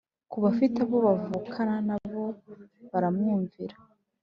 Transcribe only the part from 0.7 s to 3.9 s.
abo bavukana na bo baramwumvira